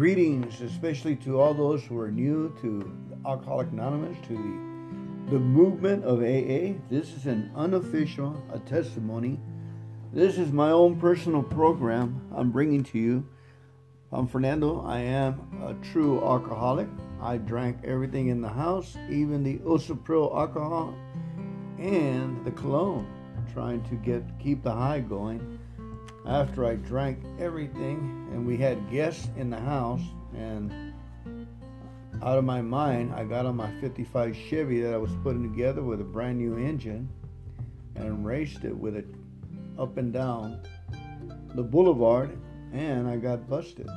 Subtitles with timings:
[0.00, 2.90] Greetings, especially to all those who are new to
[3.26, 6.80] Alcoholic Anonymous, to the, the movement of AA.
[6.88, 9.38] This is an unofficial a testimony.
[10.10, 13.28] This is my own personal program I'm bringing to you.
[14.10, 14.80] I'm Fernando.
[14.86, 16.88] I am a true alcoholic.
[17.20, 20.94] I drank everything in the house, even the isopropyl alcohol
[21.78, 23.06] and the cologne,
[23.52, 25.59] trying to get keep the high going
[26.30, 30.00] after I drank everything and we had guests in the house
[30.32, 30.94] and
[32.22, 35.82] out of my mind I got on my 55 Chevy that I was putting together
[35.82, 37.08] with a brand new engine
[37.96, 39.06] and raced it with it
[39.76, 40.60] up and down
[41.56, 42.38] the boulevard
[42.72, 43.88] and I got busted.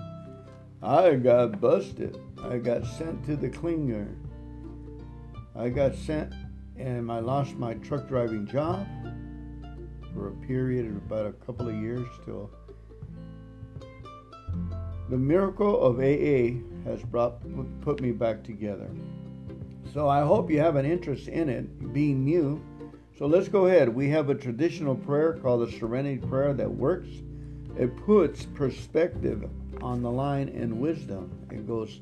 [0.81, 2.17] I got busted.
[2.41, 4.07] I got sent to the cleaner.
[5.55, 6.33] I got sent
[6.77, 8.87] and I lost my truck driving job
[10.13, 12.49] for a period of about a couple of years till
[15.09, 17.41] the miracle of AA has brought
[17.81, 18.89] put me back together.
[19.93, 22.63] So I hope you have an interest in it, being new.
[23.17, 23.89] So let's go ahead.
[23.89, 27.09] We have a traditional prayer called the Serenity Prayer that works.
[27.77, 29.49] It puts perspective
[29.81, 31.31] on the line and wisdom.
[31.51, 32.01] It goes,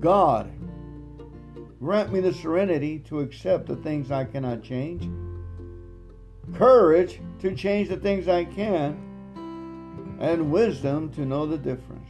[0.00, 0.50] God,
[1.80, 5.08] grant me the serenity to accept the things I cannot change
[6.54, 9.06] courage to change the things I can,
[10.20, 12.08] and wisdom to know the difference.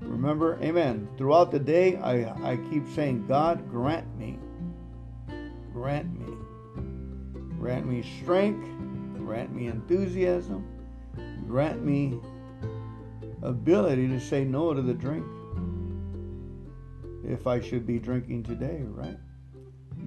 [0.00, 1.08] Remember, amen.
[1.18, 4.38] Throughout the day, I, I keep saying, God, grant me,
[5.72, 6.36] grant me,
[7.58, 8.68] grant me strength,
[9.18, 10.64] grant me enthusiasm,
[11.48, 12.20] grant me
[13.42, 15.26] ability to say no to the drink
[17.26, 19.18] if I should be drinking today, right?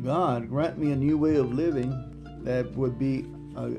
[0.04, 1.92] God, grant me a new way of living
[2.44, 3.26] that would be
[3.58, 3.70] uh,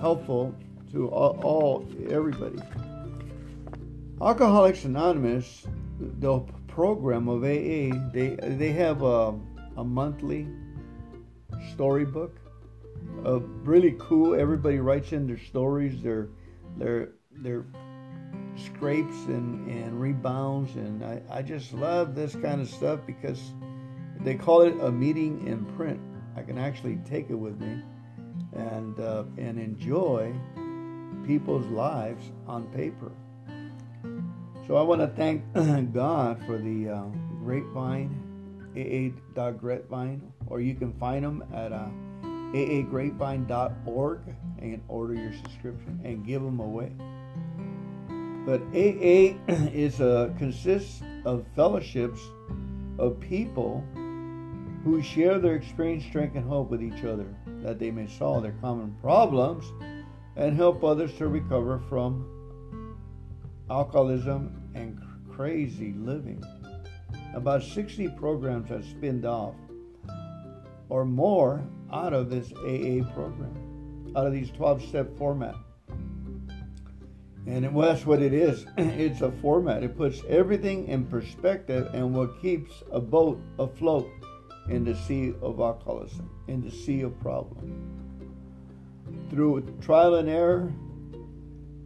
[0.00, 0.54] helpful
[0.90, 2.58] to all, all, everybody.
[4.20, 5.66] Alcoholics Anonymous,
[5.98, 9.34] the program of AA, they they have a,
[9.76, 10.48] a monthly
[11.72, 12.38] storybook.
[13.26, 14.34] Uh, really cool.
[14.34, 16.28] Everybody writes in their stories, their
[16.78, 17.64] their their
[18.56, 23.40] scrapes and, and rebounds, and I, I just love this kind of stuff because
[24.20, 26.00] they call it a meeting in print.
[26.36, 27.82] I can actually take it with me
[28.54, 30.32] and uh, and enjoy
[31.26, 33.12] people's lives on paper.
[34.66, 35.42] So I want to thank
[35.92, 37.04] God for the uh,
[37.44, 38.10] Grapevine,
[38.76, 41.88] AA.grapevine, or you can find them at uh,
[42.54, 44.20] aagrapevine.org
[44.60, 46.92] and order your subscription and give them away.
[48.46, 49.36] But AA
[49.72, 52.20] is a consists of fellowships
[52.98, 53.84] of people
[54.84, 57.26] who share their experience, strength, and hope with each other
[57.62, 59.64] that they may solve their common problems
[60.36, 62.96] and help others to recover from
[63.70, 65.00] alcoholism and
[65.30, 66.42] crazy living.
[67.34, 69.54] About 60 programs have spinned off
[70.88, 71.62] or more
[71.92, 75.54] out of this AA program, out of these 12 step format.
[77.46, 78.66] And well, that's what it is.
[78.78, 79.82] It's a format.
[79.82, 84.08] It puts everything in perspective and what keeps a boat afloat
[84.68, 87.98] in the sea of alcoholism, in the sea of problem.
[89.30, 90.72] Through trial and error,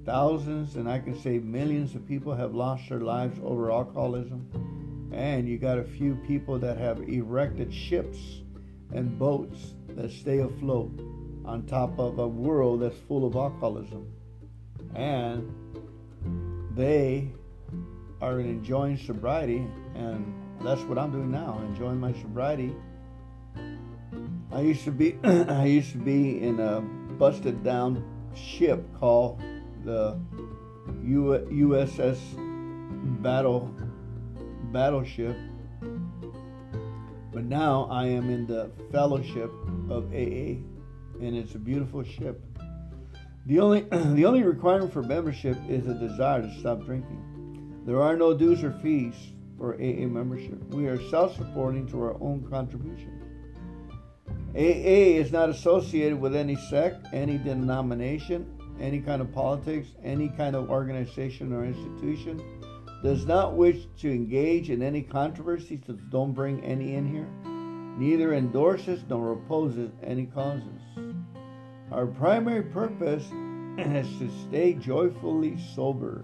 [0.04, 5.10] thousands and I can say millions of people have lost their lives over alcoholism.
[5.12, 8.19] And you got a few people that have erected ships
[8.93, 11.00] and boats that stay afloat
[11.44, 14.12] on top of a world that's full of alcoholism.
[14.94, 15.48] And
[16.76, 17.31] they
[18.20, 22.75] are enjoying sobriety and that's what I'm doing now, enjoying my sobriety.
[24.53, 29.41] I used to be I used to be in a busted down ship called
[29.84, 30.19] the
[31.05, 32.19] U- USS
[33.22, 33.75] Battle
[34.72, 35.37] Battleship.
[37.33, 39.53] But now I am in the fellowship
[39.91, 40.62] of AA
[41.20, 42.41] and it's a beautiful ship.
[43.47, 47.82] The only the only requirement for membership is a desire to stop drinking.
[47.85, 49.14] There are no dues or fees
[49.58, 50.62] for AA membership.
[50.75, 53.23] We are self supporting through our own contributions.
[54.55, 58.47] AA is not associated with any sect, any denomination,
[58.81, 62.41] any kind of politics, any kind of organization or institution,
[63.03, 67.29] does not wish to engage in any controversies, so don't bring any in here,
[67.99, 70.81] neither endorses nor opposes any causes.
[71.93, 73.25] Our primary purpose
[73.79, 76.23] is to stay joyfully sober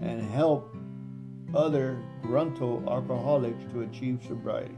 [0.00, 0.74] and help
[1.54, 4.76] other grunto alcoholics to achieve sobriety.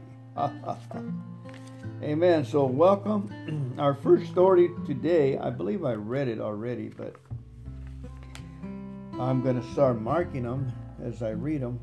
[2.01, 2.43] Amen.
[2.45, 3.75] So, welcome.
[3.79, 7.15] Our first story today, I believe I read it already, but
[9.19, 10.71] I'm going to start marking them
[11.03, 11.79] as I read them.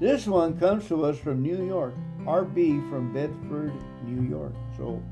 [0.00, 3.72] This one comes to us from New York, RB from Bedford,
[4.04, 4.52] New York.
[4.76, 5.02] So,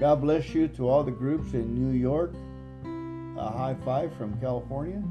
[0.00, 2.32] God bless you to all the groups in New York.
[3.38, 5.02] A high five from California.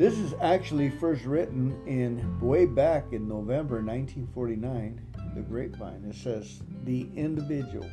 [0.00, 4.98] This is actually first written in way back in November 1949,
[5.34, 6.06] the grapevine.
[6.08, 7.86] It says the individual.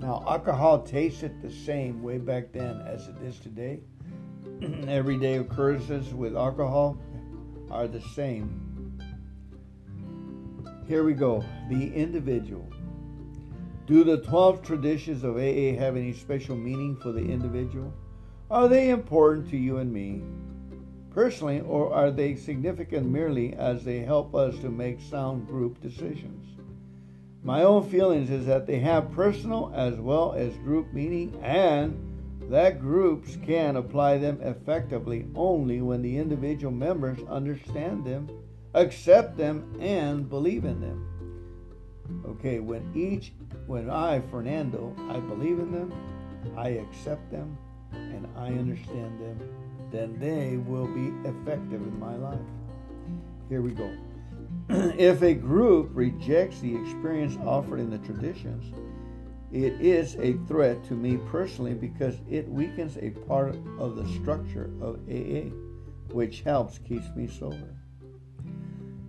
[0.00, 3.78] Now, alcohol tasted the same way back then as it is today.
[4.88, 6.98] Everyday occurrences with alcohol
[7.70, 8.98] are the same.
[10.88, 11.44] Here we go.
[11.70, 12.68] The individual.
[13.86, 17.94] Do the 12 traditions of AA have any special meaning for the individual?
[18.50, 20.20] Are they important to you and me
[21.14, 26.44] personally, or are they significant merely as they help us to make sound group decisions?
[27.44, 32.80] My own feelings is that they have personal as well as group meaning, and that
[32.80, 38.28] groups can apply them effectively only when the individual members understand them,
[38.74, 42.22] accept them, and believe in them.
[42.26, 43.32] Okay, when each,
[43.66, 45.92] when I, Fernando, I believe in them,
[46.56, 47.56] I accept them,
[47.92, 49.40] and I understand them,
[49.90, 52.38] then they will be effective in my life.
[53.48, 53.90] Here we go.
[54.68, 58.72] if a group rejects the experience offered in the traditions,
[59.52, 64.70] it is a threat to me personally because it weakens a part of the structure
[64.80, 65.50] of AA,
[66.12, 67.76] which helps keeps me sober.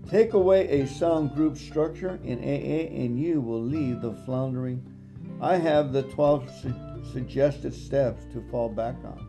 [0.09, 4.85] Take away a sound group structure in AA and you will leave the floundering.
[5.41, 6.73] I have the 12 su-
[7.11, 9.27] suggested steps to fall back on.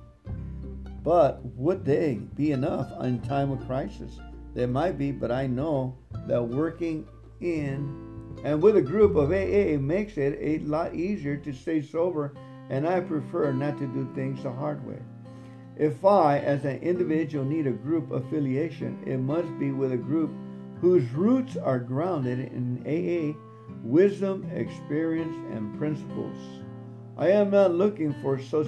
[1.07, 4.19] But would they be enough in time of crisis?
[4.55, 5.95] They might be, but I know
[6.27, 7.07] that working
[7.41, 12.35] in and with a group of AA makes it a lot easier to stay sober,
[12.71, 14.99] and I prefer not to do things the hard way.
[15.77, 20.33] If I, as an individual, need a group affiliation, it must be with a group
[20.81, 23.39] whose roots are grounded in AA
[23.85, 26.37] wisdom, experience, and principles.
[27.17, 28.67] I am not looking for so,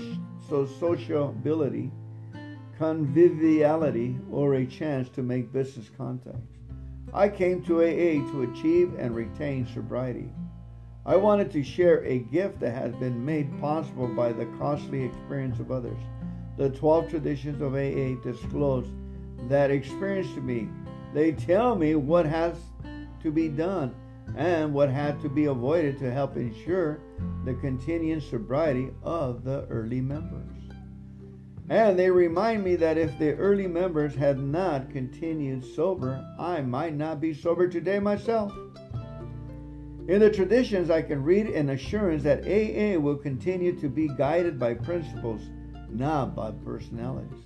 [0.48, 1.90] so sociability,
[2.78, 6.56] conviviality, or a chance to make business contacts.
[7.12, 10.30] I came to AA to achieve and retain sobriety.
[11.04, 15.58] I wanted to share a gift that has been made possible by the costly experience
[15.58, 15.98] of others.
[16.56, 18.86] The 12 traditions of AA disclose
[19.48, 20.68] that experience to me
[21.14, 22.54] they tell me what has
[23.22, 23.94] to be done
[24.36, 27.00] and what had to be avoided to help ensure
[27.44, 30.57] the continuing sobriety of the early members.
[31.70, 36.94] And they remind me that if the early members had not continued sober, I might
[36.94, 38.52] not be sober today myself.
[40.08, 44.58] In the traditions, I can read an assurance that AA will continue to be guided
[44.58, 45.42] by principles,
[45.90, 47.44] not by personalities.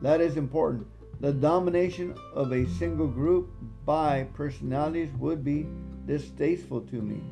[0.00, 0.86] That is important.
[1.20, 3.50] The domination of a single group
[3.84, 5.66] by personalities would be
[6.06, 7.22] distasteful to me.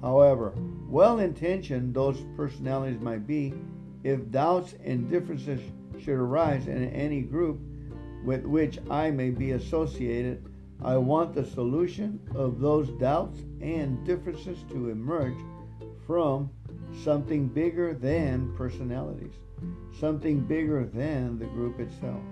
[0.00, 0.54] However,
[0.88, 3.54] well intentioned those personalities might be,
[4.04, 5.60] if doubts and differences
[5.98, 7.60] should arise in any group
[8.24, 10.44] with which I may be associated,
[10.82, 15.36] I want the solution of those doubts and differences to emerge
[16.06, 16.50] from
[17.02, 19.34] something bigger than personalities,
[19.98, 22.22] something bigger than the group itself.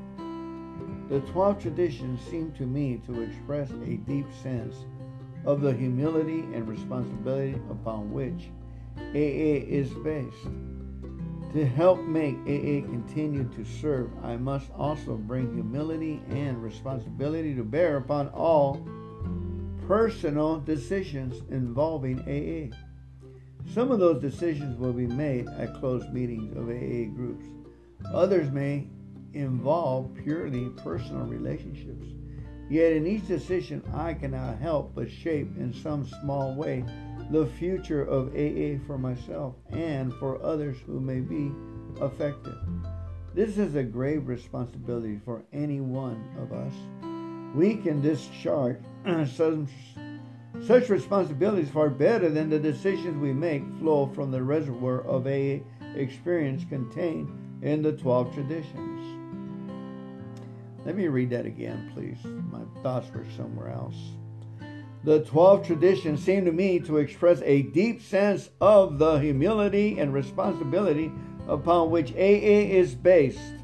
[1.08, 4.74] The 12 traditions seem to me to express a deep sense
[5.44, 8.50] of the humility and responsibility upon which
[9.14, 10.48] AA is based.
[11.56, 17.64] To help make AA continue to serve, I must also bring humility and responsibility to
[17.64, 18.86] bear upon all
[19.88, 22.76] personal decisions involving AA.
[23.72, 27.46] Some of those decisions will be made at closed meetings of AA groups.
[28.12, 28.86] Others may
[29.32, 32.04] involve purely personal relationships.
[32.68, 36.84] Yet in each decision, I cannot help but shape in some small way
[37.30, 41.52] the future of AA for myself and for others who may be
[42.00, 42.54] affected.
[43.34, 46.72] This is a grave responsibility for any one of us.
[47.54, 48.78] We can discharge
[49.34, 49.68] some,
[50.64, 55.62] such responsibilities far better than the decisions we make flow from the reservoir of AA
[55.96, 57.30] experience contained
[57.62, 59.15] in the 12 traditions.
[60.86, 62.18] Let me read that again, please.
[62.52, 63.96] My thoughts were somewhere else.
[65.02, 70.14] The 12 traditions seem to me to express a deep sense of the humility and
[70.14, 71.10] responsibility
[71.48, 73.54] upon which AA is based.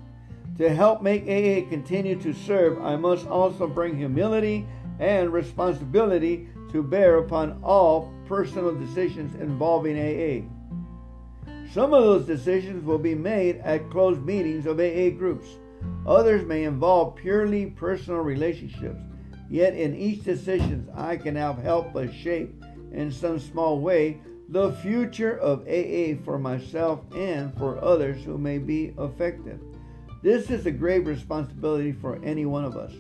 [0.59, 4.67] To help make AA continue to serve, I must also bring humility
[4.99, 10.43] and responsibility to bear upon all personal decisions involving AA.
[11.73, 15.47] Some of those decisions will be made at closed meetings of AA groups.
[16.07, 19.01] Others may involve purely personal relationships.
[19.49, 25.39] Yet in each decision, I can help but shape in some small way the future
[25.39, 29.61] of AA for myself and for others who may be affected.
[30.23, 32.93] This is a grave responsibility for any one of us.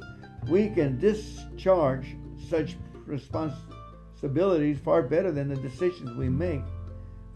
[0.48, 2.16] We can discharge
[2.48, 6.62] such responsibilities far better than the decisions we make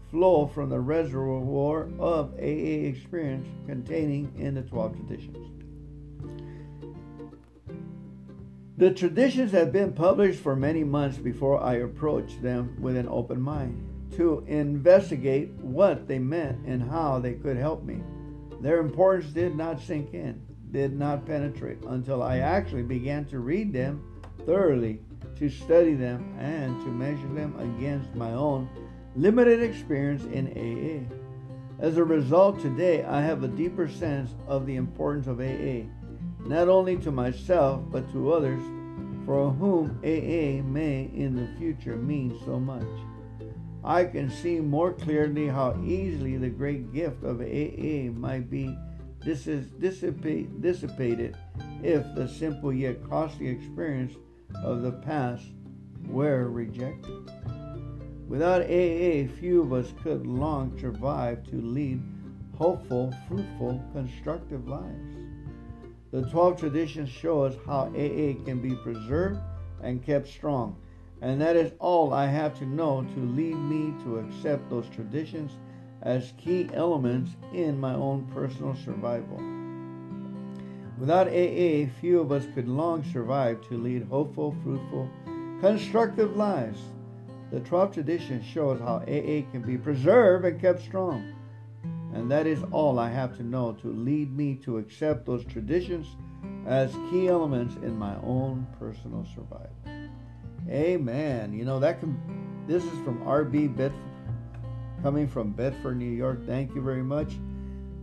[0.09, 5.56] flow from the reservoir of AA experience containing in the 12 traditions.
[8.77, 13.41] The traditions have been published for many months before I approached them with an open
[13.41, 13.83] mind
[14.15, 18.03] to investigate what they meant and how they could help me.
[18.61, 23.73] Their importance did not sink in, did not penetrate until I actually began to read
[23.73, 24.03] them
[24.45, 25.01] thoroughly,
[25.37, 28.69] to study them, and to measure them against my own
[29.15, 31.83] limited experience in AA.
[31.83, 35.89] As a result, today I have a deeper sense of the importance of AA,
[36.39, 38.61] not only to myself but to others
[39.25, 42.87] for whom AA may in the future mean so much.
[43.83, 48.77] I can see more clearly how easily the great gift of AA might be
[49.23, 51.37] dissipate, dissipated
[51.83, 54.13] if the simple yet costly experience
[54.63, 55.45] of the past
[56.07, 57.29] were rejected.
[58.27, 62.01] Without AA, few of us could long survive to lead
[62.57, 65.16] hopeful, fruitful, constructive lives.
[66.11, 69.39] The 12 traditions show us how AA can be preserved
[69.81, 70.77] and kept strong
[71.21, 75.51] and that is all I have to know to lead me to accept those traditions
[76.03, 79.37] as key elements in my own personal survival.
[80.99, 85.09] Without AA, few of us could long survive to lead hopeful, fruitful,
[85.59, 86.79] constructive lives.
[87.51, 91.33] The 12 traditions show us how AA can be preserved and kept strong.
[92.17, 96.07] And that is all I have to know to lead me to accept those traditions
[96.65, 99.69] as key elements in my own personal survival.
[100.67, 101.53] Amen.
[101.53, 102.17] You know that can.
[102.67, 104.01] This is from RB Bedford,
[105.03, 106.43] coming from Bedford, New York.
[106.47, 107.33] Thank you very much.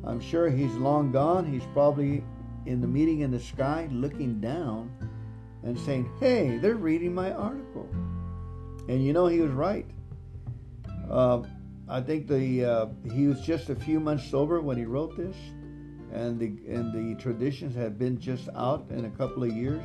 [0.05, 1.45] I'm sure he's long gone.
[1.45, 2.23] He's probably
[2.67, 4.93] in the meeting in the sky, looking down
[5.65, 7.89] and saying, "Hey, they're reading my article."
[8.89, 9.87] And you know he was right.
[11.11, 11.43] Uh,
[11.89, 15.37] I think the uh, he was just a few months sober when he wrote this,
[16.13, 19.85] and the and the traditions had been just out in a couple of years.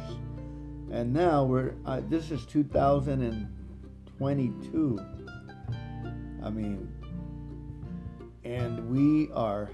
[0.91, 4.99] And now we're uh, this is 2022
[6.41, 6.91] i mean
[8.43, 9.69] and we are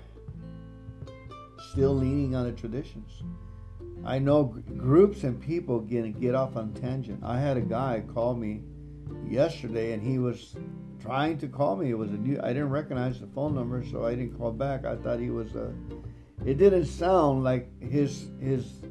[1.72, 3.24] still leaning on the traditions.
[4.04, 4.44] I know
[4.78, 7.24] groups and people get, get off on tangent.
[7.24, 8.62] I had a guy call me
[9.28, 10.56] yesterday and he was
[11.06, 14.06] trying to call me it was a new i didn't recognize the phone number so
[14.06, 15.72] i didn't call back i thought he was a
[16.46, 18.82] it didn't sound like his his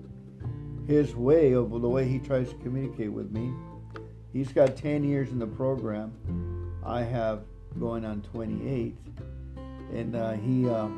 [0.87, 3.53] his way of the way he tries to communicate with me.
[4.33, 6.13] He's got 10 years in the program.
[6.85, 7.45] I have
[7.79, 8.97] going on 28.
[9.93, 10.89] And uh, he, uh,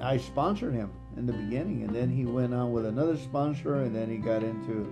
[0.00, 3.94] I sponsored him in the beginning, and then he went on with another sponsor, and
[3.94, 4.88] then he got into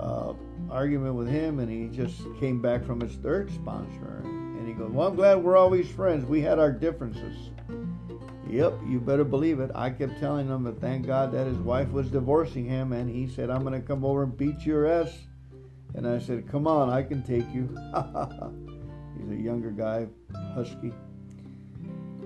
[0.00, 0.32] uh,
[0.70, 4.22] argument with him, and he just came back from his third sponsor.
[4.24, 6.24] And he goes, "Well, I'm glad we're always friends.
[6.26, 7.50] We had our differences."
[8.50, 9.70] Yep, you better believe it.
[9.74, 13.28] I kept telling him that thank God that his wife was divorcing him, and he
[13.28, 15.12] said, I'm going to come over and beat your ass.
[15.94, 17.68] And I said, Come on, I can take you.
[19.18, 20.06] He's a younger guy,
[20.54, 20.92] husky.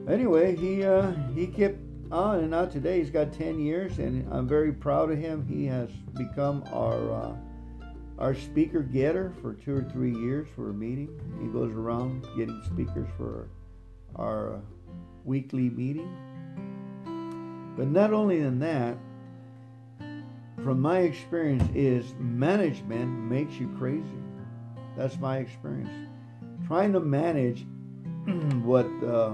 [0.08, 1.78] Anyway, he uh, he kept
[2.10, 5.46] on, and now today he's got 10 years, and I'm very proud of him.
[5.46, 7.34] He has become our uh,
[8.18, 11.08] our speaker getter for two or three years for a meeting.
[11.40, 13.48] He goes around getting speakers for
[14.16, 14.60] our uh,
[15.24, 16.08] weekly meeting.
[17.76, 18.96] But not only than that,
[20.62, 24.04] from my experience is management makes you crazy.
[24.96, 26.08] That's my experience.
[26.66, 27.66] Trying to manage
[28.62, 29.32] what uh,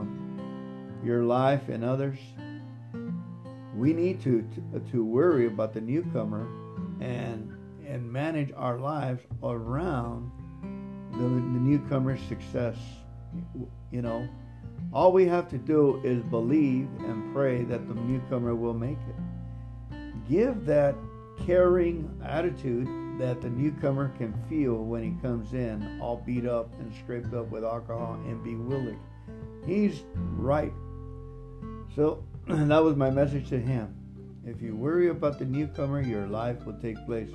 [1.05, 2.19] your life and others,
[3.77, 6.49] we need to, to, to worry about the newcomer
[7.01, 7.53] and
[7.89, 10.31] and manage our lives around
[11.13, 12.77] the, the newcomer's success.
[13.91, 14.29] You know,
[14.93, 20.29] all we have to do is believe and pray that the newcomer will make it.
[20.29, 20.95] Give that
[21.47, 22.87] caring attitude
[23.19, 27.51] that the newcomer can feel when he comes in, all beat up and scraped up
[27.51, 28.99] with alcohol and bewildered.
[29.67, 30.73] He's right.
[31.97, 33.95] So that was my message to him.
[34.45, 37.31] If you worry about the newcomer, your life will take place.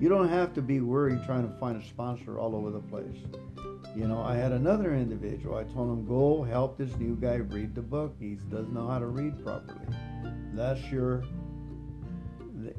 [0.00, 3.16] You don't have to be worried trying to find a sponsor all over the place.
[3.94, 5.56] You know, I had another individual.
[5.56, 8.16] I told him, go help this new guy read the book.
[8.18, 9.86] He doesn't know how to read properly.
[10.54, 11.24] That's your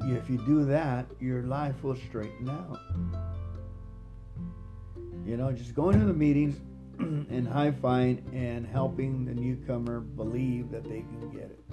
[0.00, 2.78] if you do that, your life will straighten out.
[5.24, 6.60] You know, just going to the meetings
[6.98, 11.64] and high fiving and helping the newcomer believe that they can get it.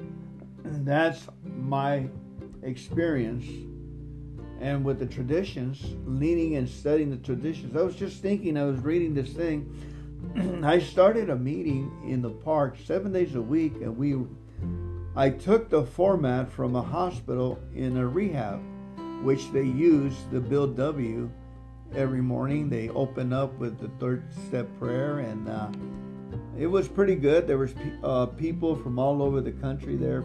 [0.63, 2.07] And that's my
[2.63, 3.45] experience.
[4.59, 8.79] And with the traditions, leaning and studying the traditions, I was just thinking, I was
[8.81, 9.71] reading this thing.
[10.63, 14.15] I started a meeting in the park seven days a week, and we
[15.15, 18.61] I took the format from a hospital in a rehab,
[19.23, 21.29] which they use the Bill W
[21.95, 22.69] every morning.
[22.69, 25.69] They open up with the third step prayer, and uh,
[26.57, 27.47] it was pretty good.
[27.47, 27.73] There was
[28.03, 30.23] uh, people from all over the country there,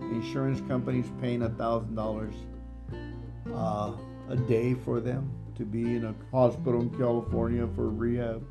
[0.00, 2.34] insurance companies paying a thousand dollars
[3.54, 3.92] uh,
[4.28, 8.46] a day for them to be in a hospital in California for rehab,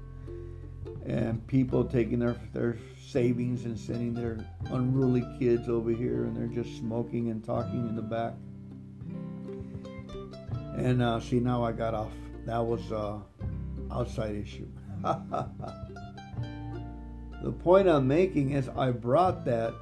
[1.05, 4.37] and people taking their their savings and sending their
[4.71, 8.33] unruly kids over here, and they're just smoking and talking in the back.
[10.77, 12.11] And uh, see, now I got off.
[12.45, 13.19] That was uh,
[13.91, 14.67] outside issue.
[15.03, 15.45] the
[17.63, 19.73] point I'm making is I brought that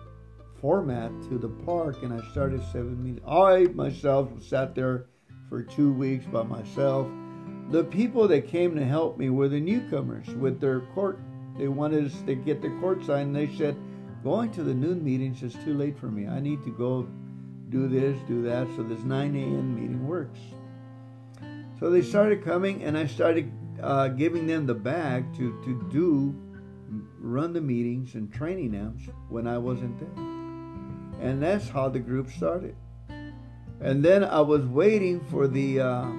[0.64, 3.22] format to the park and I started seven meetings.
[3.28, 5.08] I myself sat there
[5.50, 7.06] for two weeks by myself.
[7.70, 11.20] The people that came to help me were the newcomers with their court
[11.58, 13.36] they wanted us to get the court signed.
[13.36, 13.76] They said,
[14.24, 16.28] going to the noon meetings is too late for me.
[16.28, 17.08] I need to go
[17.70, 18.68] do this, do that.
[18.76, 19.76] So this 9 a.m.
[19.76, 20.40] meeting works.
[21.80, 23.52] So they started coming, and I started
[23.82, 26.36] uh, giving them the bag to, to do,
[27.20, 28.98] run the meetings and training them
[29.30, 30.43] when I wasn't there.
[31.24, 32.76] And that's how the group started.
[33.80, 36.12] And then I was waiting for the uh,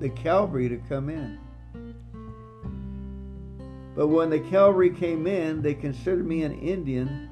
[0.00, 1.38] the cavalry to come in.
[3.94, 7.28] But when the cavalry came in, they considered me an Indian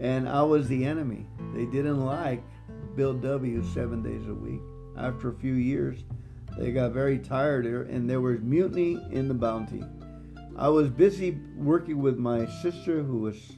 [0.00, 1.26] and I was the enemy.
[1.54, 2.42] They didn't like
[2.96, 3.62] Bill W.
[3.72, 4.60] seven days a week.
[4.96, 6.04] After a few years,
[6.58, 9.84] they got very tired and there was mutiny in the bounty.
[10.56, 13.52] I was busy working with my sister who was,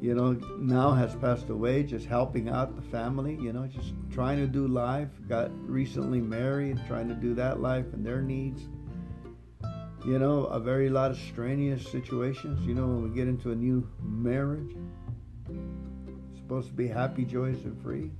[0.00, 4.38] you know, now has passed away, just helping out the family, you know, just trying
[4.38, 5.08] to do life.
[5.28, 8.62] Got recently married, trying to do that life and their needs
[10.06, 12.64] you know, a very lot of strenuous situations.
[12.64, 14.76] You know, when we get into a new marriage,
[16.36, 18.12] supposed to be happy, joyous, and free.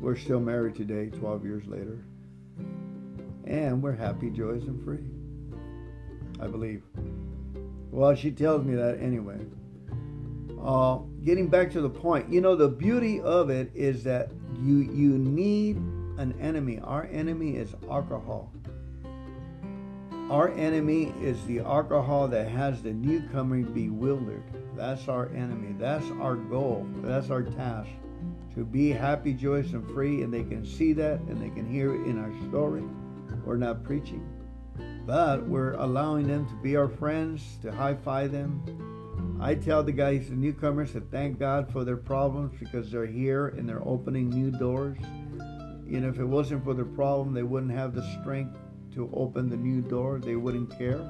[0.00, 2.02] We're still married today, 12 years later.
[3.46, 5.04] And we're happy, joyous, and free.
[6.40, 6.82] I believe.
[7.90, 9.38] Well, she tells me that anyway.
[10.64, 14.30] Uh, getting back to the point, you know, the beauty of it is that
[14.62, 15.76] you you need
[16.16, 16.80] an enemy.
[16.80, 18.50] Our enemy is alcohol.
[20.30, 24.42] Our enemy is the alcohol that has the newcomer bewildered.
[24.74, 25.74] That's our enemy.
[25.78, 26.86] That's our goal.
[27.02, 27.90] That's our task.
[28.54, 30.22] To be happy, joyous, and free.
[30.22, 32.84] And they can see that and they can hear it in our story.
[33.44, 34.26] We're not preaching.
[35.04, 38.62] But we're allowing them to be our friends, to high five them.
[39.40, 43.48] I tell the guys, the newcomers, to thank God for their problems because they're here
[43.48, 44.98] and they're opening new doors.
[45.86, 48.56] You know, if it wasn't for their problem, they wouldn't have the strength
[48.94, 51.00] to open the new door, they wouldn't care.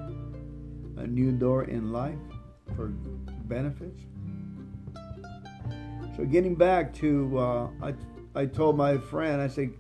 [0.97, 2.19] A new door in life
[2.77, 2.89] for
[3.47, 4.03] benefits.
[6.17, 7.95] So getting back to, uh, I,
[8.35, 9.73] I told my friend, I said,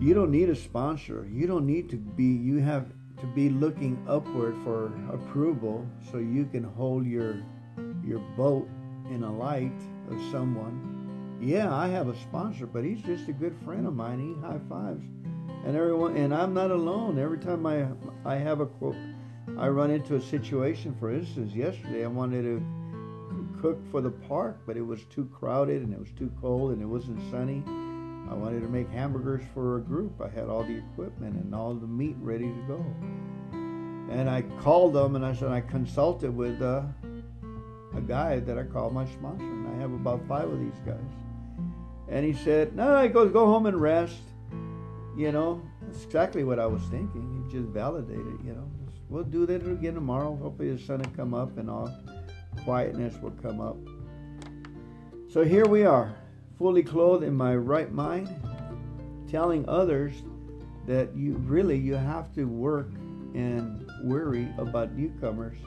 [0.00, 1.28] you don't need a sponsor.
[1.30, 6.46] You don't need to be, you have to be looking upward for approval so you
[6.46, 7.42] can hold your,
[8.04, 8.68] your boat
[9.10, 9.72] in a light
[10.10, 11.38] of someone.
[11.40, 14.18] Yeah, I have a sponsor, but he's just a good friend of mine.
[14.18, 15.04] He high fives
[15.64, 17.18] and everyone and I'm not alone.
[17.18, 17.86] Every time I
[18.24, 18.96] I have a quote,
[19.58, 20.94] I run into a situation.
[21.00, 22.62] For instance, yesterday I wanted to
[23.60, 26.82] cook for the park, but it was too crowded and it was too cold and
[26.82, 27.62] it wasn't sunny.
[28.30, 30.20] I wanted to make hamburgers for a group.
[30.20, 32.84] I had all the equipment and all the meat ready to go.
[34.10, 36.82] And I called them and I said I consulted with uh,
[37.96, 40.98] a guy that I call my sponsor, and I have about five of these guys.
[42.08, 44.18] And he said, "No, he goes, go home and rest."
[45.16, 47.46] You know, that's exactly what I was thinking.
[47.46, 48.68] He just validated, you know.
[48.84, 50.36] Just, we'll do that again tomorrow.
[50.36, 51.88] Hopefully the sun will come up and all
[52.64, 53.76] quietness will come up.
[55.30, 56.14] So here we are,
[56.58, 58.28] fully clothed in my right mind,
[59.30, 60.12] telling others
[60.86, 62.90] that you really you have to work
[63.34, 65.58] and worry about newcomers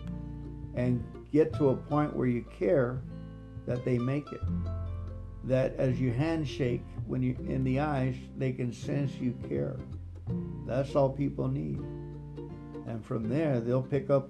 [0.76, 3.02] and get to a point where you care
[3.66, 4.42] that they make it.
[5.44, 9.78] That as you handshake when you in the eyes they can sense you care.
[10.66, 11.80] That's all people need.
[12.88, 14.30] And from there they'll pick up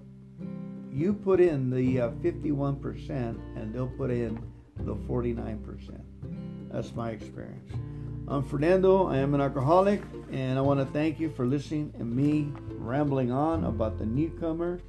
[0.91, 3.10] you put in the uh, 51%
[3.56, 4.41] and they'll put in
[4.78, 6.02] the 49%.
[6.71, 7.71] That's my experience.
[8.27, 9.08] I'm Fernando.
[9.08, 10.01] I am an alcoholic,
[10.32, 14.82] and I want to thank you for listening and me rambling on about the newcomer.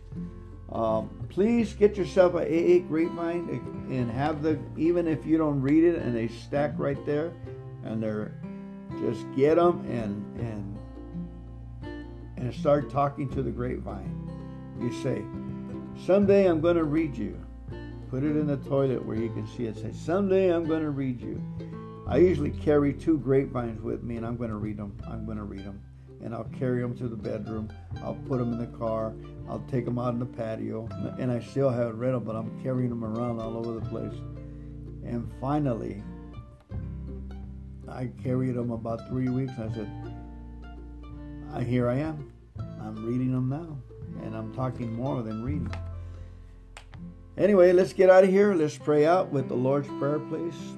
[0.72, 3.48] Um, please get yourself a AA grapevine
[3.90, 7.32] and have the even if you don't read it and they stack right there,
[7.84, 8.32] and they're
[9.00, 10.78] just get them and and
[12.36, 14.14] and start talking to the grapevine.
[14.80, 15.22] You say,
[16.06, 17.38] someday I'm going to read you.
[18.10, 19.76] Put it in the toilet where you can see it.
[19.76, 21.42] Say, someday I'm going to read you.
[22.08, 24.96] I usually carry two grapevines with me, and I'm going to read them.
[25.06, 25.82] I'm going to read them,
[26.22, 27.68] and I'll carry them to the bedroom.
[28.02, 29.12] I'll put them in the car.
[29.46, 32.62] I'll take them out in the patio, and I still haven't read them, but I'm
[32.62, 34.14] carrying them around all over the place.
[35.04, 36.02] And finally,
[37.86, 39.52] I carried them about three weeks.
[39.58, 39.90] I said,
[41.52, 42.32] I, "Here I am.
[42.80, 43.76] I'm reading them now,
[44.22, 45.70] and I'm talking more than reading."
[47.36, 48.54] Anyway, let's get out of here.
[48.54, 50.77] Let's pray out with the Lord's Prayer, please.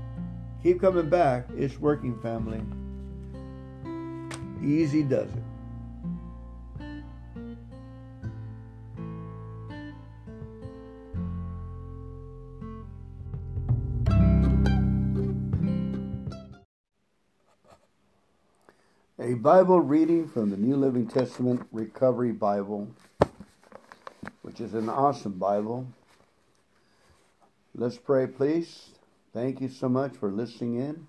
[0.63, 1.47] Keep coming back.
[1.57, 2.61] It's working, family.
[4.63, 5.43] Easy does it.
[19.17, 22.87] A Bible reading from the New Living Testament Recovery Bible,
[24.43, 25.87] which is an awesome Bible.
[27.73, 28.89] Let's pray, please.
[29.33, 31.07] Thank you so much for listening in.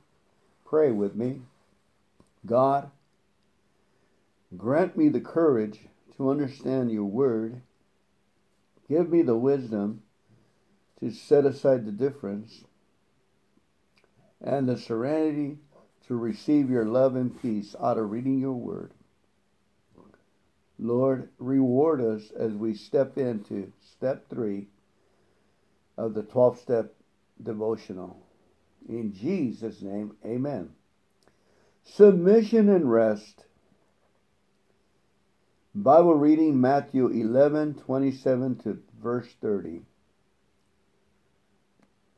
[0.65, 1.43] Pray with me.
[2.47, 2.91] God,
[4.57, 5.81] grant me the courage
[6.17, 7.63] to understand your word.
[8.89, 10.03] Give me the wisdom
[11.01, 12.65] to set aside the difference
[14.41, 15.59] and the serenity
[16.07, 18.93] to receive your love and peace out of reading your word.
[20.79, 24.69] Lord, reward us as we step into step three
[25.97, 26.95] of the 12 step
[27.43, 28.27] devotional.
[28.89, 30.71] In Jesus' name, amen.
[31.85, 33.45] Submission and rest.
[35.75, 39.83] Bible reading Matthew 11 27 to verse 30.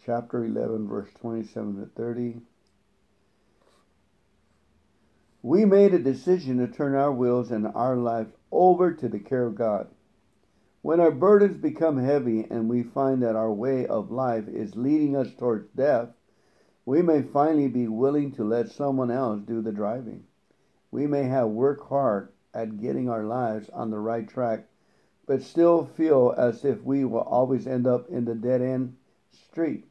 [0.05, 2.41] Chapter 11, verse 27 to 30.
[5.43, 9.47] We made a decision to turn our wills and our life over to the care
[9.47, 9.89] of God.
[10.85, 15.17] When our burdens become heavy and we find that our way of life is leading
[15.17, 16.11] us towards death,
[16.85, 20.25] we may finally be willing to let someone else do the driving.
[20.91, 24.67] We may have worked hard at getting our lives on the right track,
[25.25, 28.99] but still feel as if we will always end up in the dead end
[29.33, 29.87] street.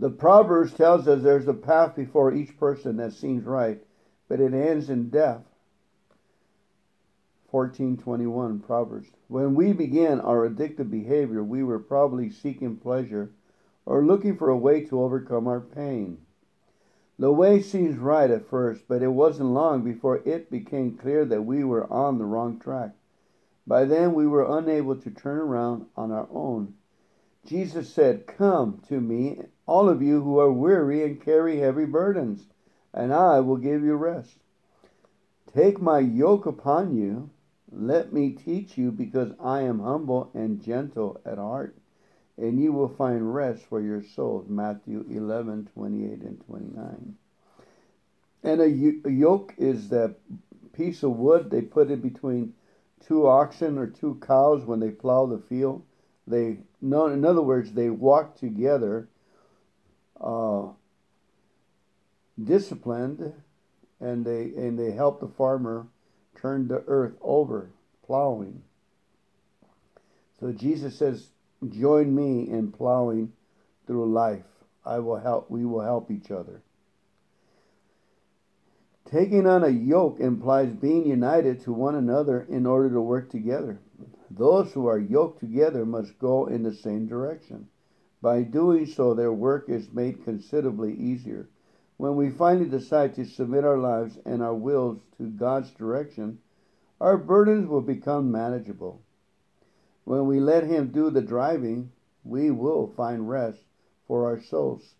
[0.00, 3.80] The Proverbs tells us there's a path before each person that seems right,
[4.26, 5.44] but it ends in death.
[7.54, 9.12] 1421 Proverbs.
[9.28, 13.30] When we began our addictive behavior, we were probably seeking pleasure
[13.86, 16.18] or looking for a way to overcome our pain.
[17.16, 21.42] The way seems right at first, but it wasn't long before it became clear that
[21.42, 22.90] we were on the wrong track.
[23.68, 26.74] By then, we were unable to turn around on our own.
[27.46, 32.48] Jesus said, Come to me, all of you who are weary and carry heavy burdens,
[32.92, 34.38] and I will give you rest.
[35.54, 37.30] Take my yoke upon you
[37.76, 41.76] let me teach you, because I am humble and gentle at heart,
[42.36, 44.48] and you will find rest for your souls.
[44.48, 47.14] Matthew 11, 28 and 29.
[48.42, 50.16] And a, yoke is that
[50.72, 52.54] piece of wood they put in between
[53.06, 55.82] two oxen or two cows when they plow the field.
[56.26, 59.08] They, no, in other words, they walk together,
[60.20, 60.68] uh,
[62.42, 63.32] disciplined,
[64.00, 65.86] and they and they help the farmer
[66.34, 67.70] turned the earth over,
[68.04, 68.62] plowing.
[70.40, 71.28] So Jesus says,
[71.68, 73.32] Join me in plowing
[73.86, 74.44] through life.
[74.84, 76.62] I will help, we will help each other.
[79.06, 83.78] Taking on a yoke implies being united to one another in order to work together.
[84.30, 87.68] Those who are yoked together must go in the same direction.
[88.20, 91.48] By doing so, their work is made considerably easier.
[91.96, 96.38] When we finally decide to submit our lives and our wills to God's direction,
[97.00, 99.00] our burdens will become manageable.
[100.04, 101.92] When we let Him do the driving,
[102.24, 103.60] we will find rest
[104.06, 104.94] for our souls.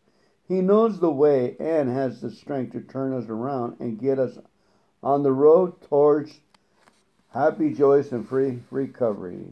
[0.46, 4.38] He knows the way and has the strength to turn us around and get us
[5.02, 6.40] on the road towards
[7.33, 9.44] happy, joyous, and free recovery.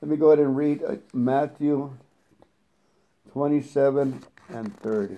[0.00, 1.92] Let me go ahead and read uh, Matthew
[3.32, 5.16] 27 and 30,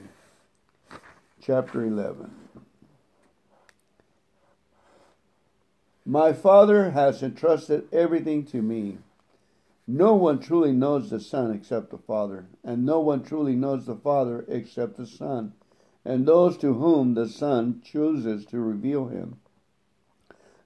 [1.49, 2.31] chapter 11.
[6.05, 8.99] My Father has entrusted everything to me.
[9.87, 13.97] No one truly knows the Son except the Father, and no one truly knows the
[13.97, 15.55] Father except the Son,
[16.05, 19.39] and those to whom the Son chooses to reveal him.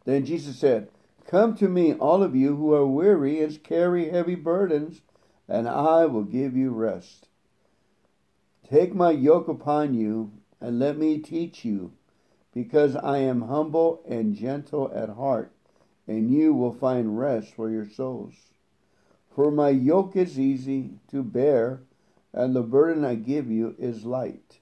[0.05, 0.89] Then Jesus said,
[1.29, 5.03] Come to me, all of you who are weary and carry heavy burdens,
[5.47, 7.29] and I will give you rest.
[8.69, 11.93] Take my yoke upon you, and let me teach you
[12.55, 15.53] because I am humble and gentle at heart,
[16.07, 18.35] and you will find rest for your souls.
[19.35, 21.81] For my yoke is easy to bear,
[22.33, 24.59] and the burden I give you is light.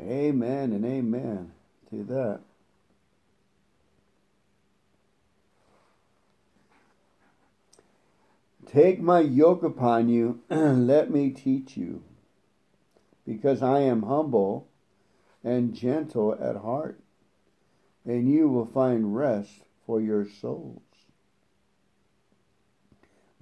[0.00, 1.52] Amen and amen
[1.90, 2.40] to that.
[8.66, 12.02] Take my yoke upon you, and let me teach you,
[13.26, 14.68] because I am humble
[15.42, 17.00] and gentle at heart,
[18.04, 20.82] and you will find rest for your souls.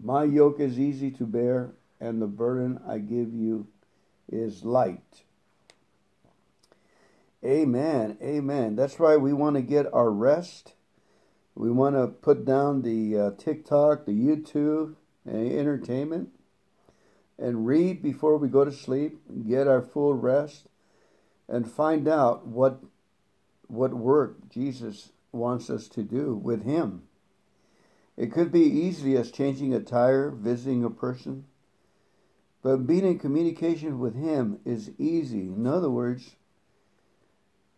[0.03, 3.69] My yoke is easy to bear, and the burden I give you
[4.29, 5.23] is light.
[7.45, 8.19] Amen.
[8.23, 8.77] Amen.
[8.77, 10.75] That's why we want to get our rest.
[11.55, 16.31] We want to put down the uh, TikTok, the YouTube, and entertainment,
[17.39, 20.67] and read before we go to sleep, get our full rest
[21.49, 22.81] and find out what
[23.69, 27.03] what work Jesus wants us to do with him.
[28.17, 31.47] It could be easy as changing a tire, visiting a person,
[32.63, 35.41] but being in communication with him is easy.
[35.41, 36.37] In other words,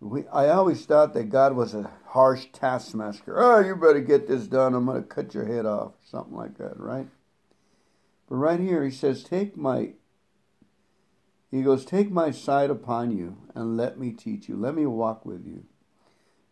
[0.00, 3.40] we, I always thought that God was a harsh taskmaster.
[3.40, 4.74] Oh, you better get this done.
[4.74, 5.92] I'm going to cut your head off.
[6.04, 7.06] Something like that, right?
[8.28, 9.94] But right here, he says, Take my
[11.54, 14.56] he goes, Take my side upon you and let me teach you.
[14.56, 15.64] Let me walk with you.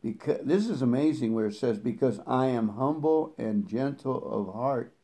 [0.01, 4.95] Because this is amazing where it says, Because I am humble and gentle of heart,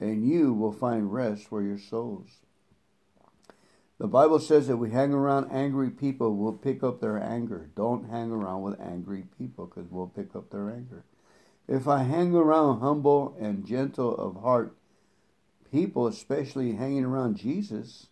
[0.00, 2.38] and you will find rest for your souls.
[3.98, 7.70] The Bible says that we hang around angry people, we'll pick up their anger.
[7.76, 11.04] Don't hang around with angry people because we'll pick up their anger.
[11.68, 14.74] If I hang around humble and gentle of heart
[15.70, 18.08] people, especially hanging around Jesus,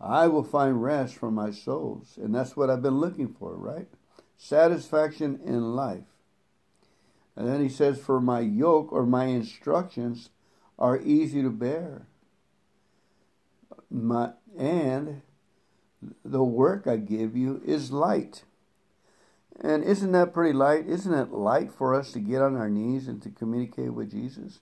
[0.00, 2.18] I will find rest for my souls.
[2.20, 3.88] And that's what I've been looking for, right?
[4.36, 6.04] Satisfaction in life.
[7.36, 10.30] And then he says, For my yoke or my instructions
[10.78, 12.06] are easy to bear.
[13.90, 15.22] My, and
[16.24, 18.44] the work I give you is light.
[19.60, 20.88] And isn't that pretty light?
[20.88, 24.60] Isn't it light for us to get on our knees and to communicate with Jesus?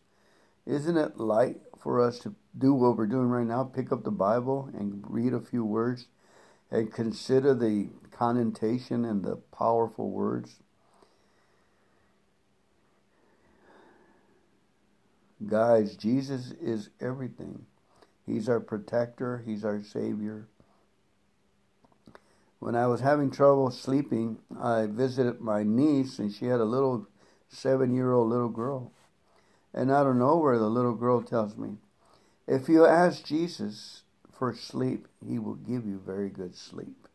[0.66, 4.10] Isn't it light for us to do what we're doing right now, pick up the
[4.10, 6.06] Bible and read a few words
[6.70, 10.56] and consider the connotation and the powerful words.
[15.46, 17.64] Guys, Jesus is everything.
[18.26, 20.48] He's our protector, He's our Savior.
[22.58, 27.06] When I was having trouble sleeping, I visited my niece, and she had a little
[27.48, 28.92] seven year old little girl.
[29.72, 31.76] And out of nowhere, the little girl tells me,
[32.46, 34.02] if you ask Jesus
[34.32, 37.06] for sleep, he will give you very good sleep.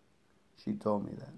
[0.64, 1.34] She told me that.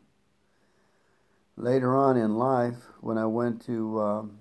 [1.56, 4.40] Later on in life, when I went to, um,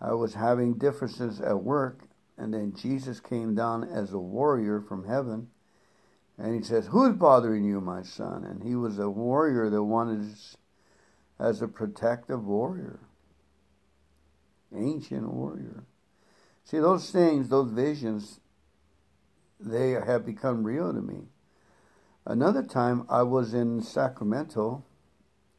[0.00, 2.04] I was having differences at work,
[2.38, 5.48] and then Jesus came down as a warrior from heaven,
[6.38, 8.44] and he says, Who's bothering you, my son?
[8.44, 10.34] And he was a warrior that wanted
[11.38, 13.00] as a protective warrior
[14.74, 15.84] ancient warrior.
[16.64, 18.40] See, those things, those visions,
[19.58, 21.28] they have become real to me.
[22.24, 24.84] Another time, I was in Sacramento,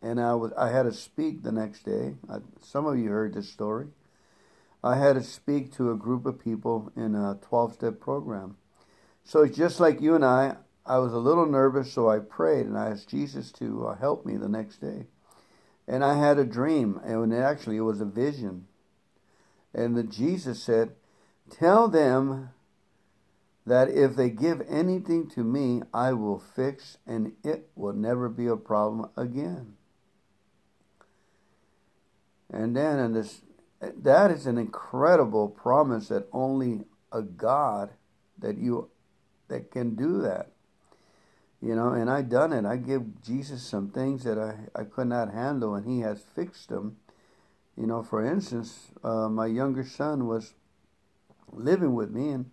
[0.01, 2.15] and I was I had to speak the next day.
[2.29, 3.87] I, some of you heard this story.
[4.83, 8.57] I had to speak to a group of people in a 12-step program.
[9.23, 12.77] So just like you and I, I was a little nervous, so I prayed and
[12.77, 15.05] I asked Jesus to uh, help me the next day.
[15.87, 18.67] And I had a dream, and actually it was a vision.
[19.73, 20.91] And the Jesus said,
[21.49, 22.49] Tell them
[23.65, 28.47] that if they give anything to me, I will fix and it will never be
[28.47, 29.73] a problem again.
[32.51, 33.41] And then in this
[33.97, 37.89] that is an incredible promise that only a God
[38.37, 38.89] that you
[39.47, 40.51] that can do that.
[41.61, 42.65] You know, and I done it.
[42.65, 46.69] I give Jesus some things that I, I could not handle, and He has fixed
[46.69, 46.97] them.
[47.77, 50.53] You know, for instance, uh, my younger son was
[51.51, 52.51] living with me, and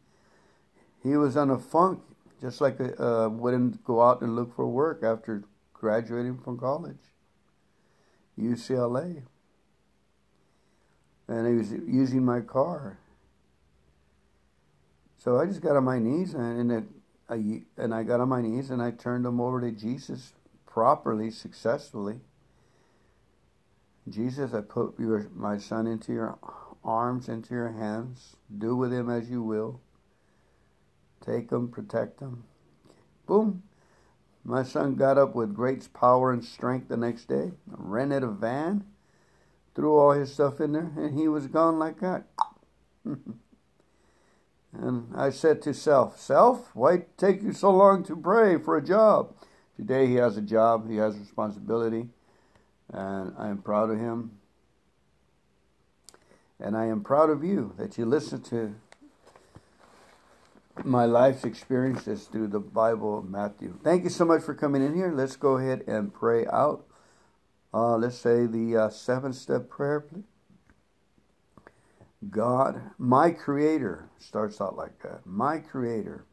[1.02, 2.00] he was on a funk,
[2.40, 7.14] just like uh, wouldn't go out and look for work after graduating from college,
[8.38, 9.22] UCLA,
[11.28, 12.98] and he was using my car.
[15.16, 16.84] So I just got on my knees and it,
[17.28, 20.32] I, and I got on my knees and I turned him over to Jesus
[20.66, 22.20] properly, successfully.
[24.08, 26.38] Jesus, I put your, my son into your
[26.82, 28.36] arms, into your hands.
[28.56, 29.80] Do with him as you will.
[31.24, 32.44] Take him, protect him.
[33.26, 33.62] Boom.
[34.44, 38.84] My son got up with great power and strength the next day, rented a van,
[39.74, 42.24] threw all his stuff in there, and he was gone like that.
[43.04, 43.34] and
[45.14, 49.34] I said to self, Self, why take you so long to pray for a job?
[49.76, 52.08] Today he has a job, he has responsibility,
[52.92, 54.32] and I am proud of him.
[56.58, 58.74] And I am proud of you that you listen to
[60.84, 63.78] my life's experiences through the Bible of Matthew.
[63.82, 65.12] Thank you so much for coming in here.
[65.12, 66.86] Let's go ahead and pray out.
[67.72, 70.24] Uh, let's say the uh, seven step prayer, please.
[72.28, 75.24] God, my Creator, starts out like that.
[75.24, 76.26] My Creator,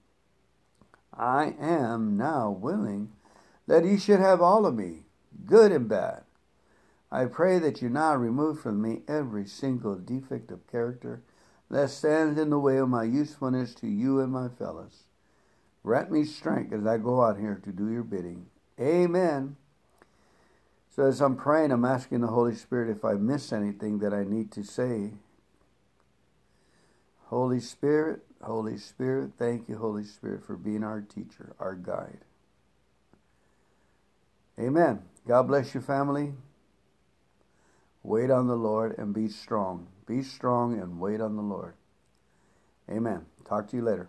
[1.14, 3.14] I am now willing
[3.68, 5.06] that He should have all of me,
[5.46, 6.24] good and bad.
[7.12, 11.22] I pray that you now remove from me every single defect of character
[11.70, 15.04] that stands in the way of my usefulness to you and my fellows.
[15.84, 18.48] Grant me strength as I go out here to do your bidding.
[18.80, 19.56] Amen.
[20.94, 24.24] So as I'm praying, I'm asking the Holy Spirit if I miss anything that I
[24.24, 25.12] need to say.
[27.26, 32.20] Holy Spirit, Holy Spirit, thank you, Holy Spirit, for being our teacher, our guide.
[34.60, 35.04] Amen.
[35.28, 36.34] God bless you, family.
[38.08, 39.86] Wait on the Lord and be strong.
[40.06, 41.74] Be strong and wait on the Lord.
[42.90, 43.26] Amen.
[43.44, 44.08] Talk to you later.